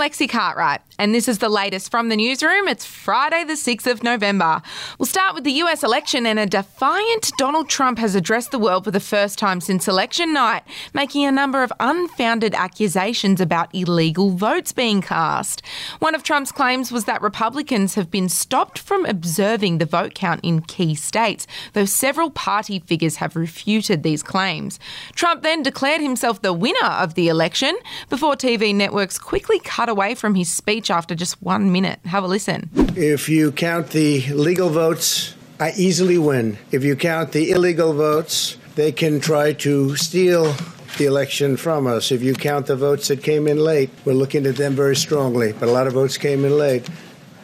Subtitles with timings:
[0.00, 2.66] Lexi Cartwright, and this is the latest from the newsroom.
[2.68, 4.62] It's Friday, the 6th of November.
[4.98, 8.84] We'll start with the US election, and a defiant Donald Trump has addressed the world
[8.84, 10.62] for the first time since election night,
[10.94, 15.60] making a number of unfounded accusations about illegal votes being cast.
[15.98, 20.40] One of Trump's claims was that Republicans have been stopped from observing the vote count
[20.42, 24.80] in key states, though several party figures have refuted these claims.
[25.14, 27.76] Trump then declared himself the winner of the election
[28.08, 32.00] before TV networks quickly cut away from his speech after just one minute.
[32.06, 32.70] Have a listen.
[32.96, 36.56] If you count the legal votes, I easily win.
[36.72, 40.54] If you count the illegal votes, they can try to steal
[40.96, 42.10] the election from us.
[42.10, 45.52] If you count the votes that came in late, we're looking at them very strongly.
[45.52, 46.88] But a lot of votes came in late.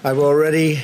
[0.02, 0.82] I've already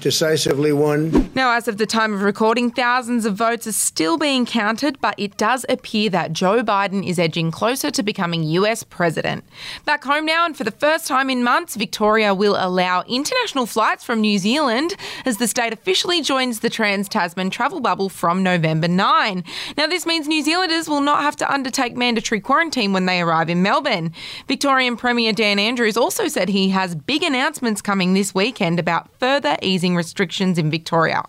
[0.00, 1.30] decisively won.
[1.34, 5.14] Now, as of the time of recording, thousands of votes are still being counted, but
[5.18, 9.44] it does appear that Joe Biden is edging closer to becoming US president.
[9.84, 14.04] Back home now, and for the first time in months, Victoria will allow international flights
[14.04, 14.94] from New Zealand
[15.24, 19.44] as the state officially joins the Trans Tasman travel bubble from November 9.
[19.76, 23.50] Now, this means New Zealanders will not have to undertake mandatory quarantine when they arrive
[23.50, 24.12] in Melbourne.
[24.48, 29.56] Victorian Premier Dan Andrews also said he has big announcements coming this weekend about further
[29.62, 31.22] easing restrictions in Victoria.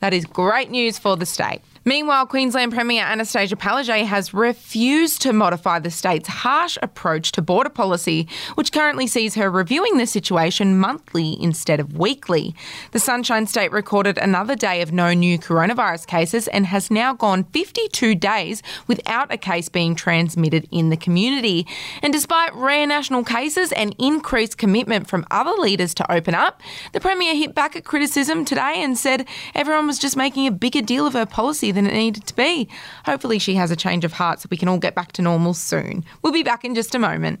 [0.00, 1.60] That is great news for the state.
[1.84, 7.70] Meanwhile, Queensland Premier Anastasia Palaszczuk has refused to modify the state's harsh approach to border
[7.70, 12.54] policy, which currently sees her reviewing the situation monthly instead of weekly.
[12.90, 17.44] The Sunshine State recorded another day of no new coronavirus cases and has now gone
[17.44, 21.66] 52 days without a case being transmitted in the community.
[22.02, 26.60] And despite rare national cases and increased commitment from other leaders to open up,
[26.92, 30.82] the Premier hit back at criticism today and said everyone was just making a bigger
[30.82, 32.68] deal of her policy than it needed to be.
[33.06, 35.54] Hopefully, she has a change of heart so we can all get back to normal
[35.54, 36.04] soon.
[36.22, 37.40] We'll be back in just a moment.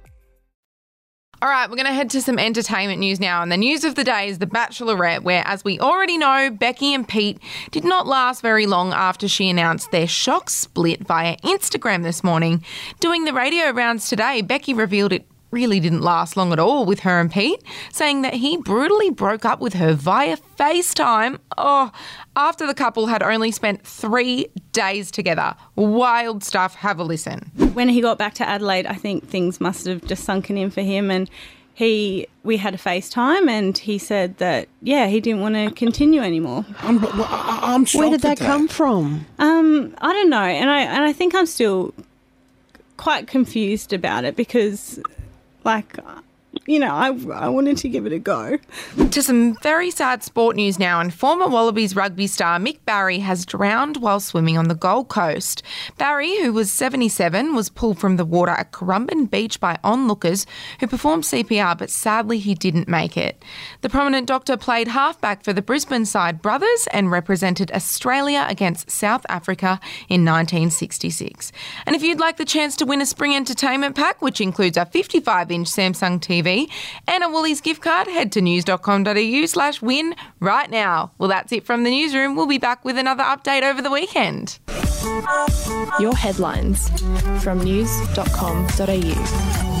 [1.43, 3.41] All right, we're going to head to some entertainment news now.
[3.41, 6.93] And the news of the day is The Bachelorette, where, as we already know, Becky
[6.93, 7.39] and Pete
[7.71, 12.63] did not last very long after she announced their shock split via Instagram this morning.
[12.99, 17.01] Doing the radio rounds today, Becky revealed it really didn't last long at all with
[17.01, 21.39] her and Pete, saying that he brutally broke up with her via FaceTime.
[21.57, 21.91] Oh,
[22.35, 25.55] after the couple had only spent three days together.
[25.75, 26.75] Wild stuff.
[26.75, 27.51] Have a listen.
[27.73, 30.81] when he got back to Adelaide, I think things must have just sunken in for
[30.81, 31.29] him, and
[31.73, 36.21] he we had a FaceTime, and he said that yeah, he didn't want to continue
[36.21, 36.65] anymore.
[36.79, 39.25] I'm, I'm shocked Where did at that come from?
[39.39, 41.93] Um, I don't know, and I and I think I'm still
[42.97, 44.99] quite confused about it because,
[45.63, 45.97] like,
[46.71, 48.57] you know, I I wanted to give it a go.
[48.95, 53.45] To some very sad sport news now, and former Wallabies rugby star Mick Barry has
[53.45, 55.63] drowned while swimming on the Gold Coast.
[55.97, 60.45] Barry, who was 77, was pulled from the water at Currumbin Beach by onlookers
[60.79, 63.43] who performed CPR, but sadly he didn't make it.
[63.81, 69.25] The prominent doctor played halfback for the Brisbane side Brothers and represented Australia against South
[69.27, 71.51] Africa in 1966.
[71.85, 74.85] And if you'd like the chance to win a spring entertainment pack, which includes a
[74.85, 76.60] 55 inch Samsung TV
[77.07, 81.11] and a Woolies gift card, head to news.com.au slash win right now.
[81.17, 82.35] Well, that's it from the newsroom.
[82.35, 84.59] We'll be back with another update over the weekend.
[85.99, 86.89] Your headlines
[87.43, 89.80] from news.com.au.